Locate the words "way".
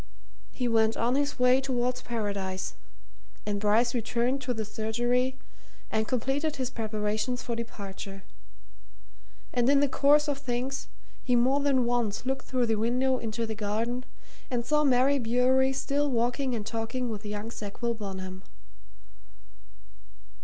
1.37-1.61